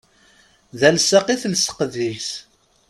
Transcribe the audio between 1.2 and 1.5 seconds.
i